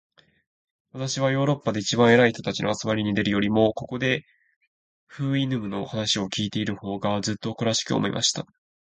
[0.93, 4.23] 私はヨーロッパで一番偉い人たちの集まりに出るよりも、ここで、
[5.05, 8.47] フウイヌムの話を開いている方が、ずっと誇らしく思えました。